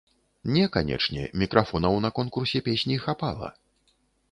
[0.53, 3.55] Не, канечне, мікрафонаў на конкурсе песні хапала.